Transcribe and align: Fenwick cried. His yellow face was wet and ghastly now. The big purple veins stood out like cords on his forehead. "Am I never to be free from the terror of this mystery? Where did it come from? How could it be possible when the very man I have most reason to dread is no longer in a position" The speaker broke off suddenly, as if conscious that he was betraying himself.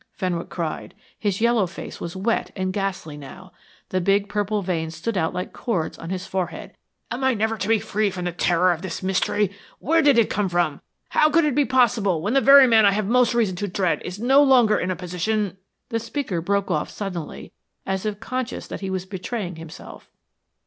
Fenwick 0.13 0.49
cried. 0.49 0.95
His 1.19 1.41
yellow 1.41 1.67
face 1.67 2.01
was 2.01 2.15
wet 2.15 2.49
and 2.55 2.73
ghastly 2.73 3.17
now. 3.17 3.51
The 3.89 4.01
big 4.01 4.27
purple 4.29 4.63
veins 4.63 4.95
stood 4.95 5.15
out 5.15 5.31
like 5.31 5.53
cords 5.53 5.95
on 5.99 6.09
his 6.09 6.25
forehead. 6.25 6.75
"Am 7.11 7.23
I 7.23 7.35
never 7.35 7.55
to 7.55 7.67
be 7.67 7.77
free 7.77 8.09
from 8.09 8.25
the 8.25 8.31
terror 8.31 8.71
of 8.73 8.81
this 8.81 9.03
mystery? 9.03 9.51
Where 9.77 10.01
did 10.01 10.17
it 10.17 10.27
come 10.27 10.49
from? 10.49 10.81
How 11.09 11.29
could 11.29 11.45
it 11.45 11.53
be 11.53 11.65
possible 11.65 12.19
when 12.23 12.33
the 12.33 12.41
very 12.41 12.65
man 12.65 12.83
I 12.83 12.93
have 12.93 13.05
most 13.05 13.35
reason 13.35 13.55
to 13.57 13.67
dread 13.67 14.01
is 14.03 14.17
no 14.17 14.41
longer 14.41 14.79
in 14.79 14.89
a 14.89 14.95
position" 14.95 15.57
The 15.91 15.99
speaker 15.99 16.41
broke 16.41 16.71
off 16.71 16.89
suddenly, 16.89 17.51
as 17.85 18.03
if 18.03 18.19
conscious 18.19 18.65
that 18.69 18.81
he 18.81 18.89
was 18.89 19.05
betraying 19.05 19.57
himself. 19.57 20.09